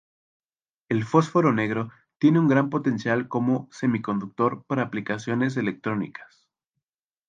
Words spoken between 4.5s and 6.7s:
para aplicaciones electrónicas.